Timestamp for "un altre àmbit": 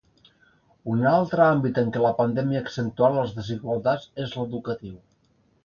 0.93-1.77